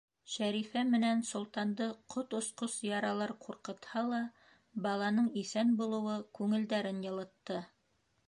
Шәрифә 0.33 0.81
менән 0.91 1.19
Солтанды 1.31 1.89
ҡот 2.13 2.31
осҡос 2.37 2.77
яралар 2.87 3.33
ҡурҡытһа 3.45 4.03
ла, 4.13 4.23
баланың 4.87 5.29
иҫән 5.43 5.75
булыуы 5.83 6.17
күңелдәрен 6.39 7.05
йылытты. 7.09 7.63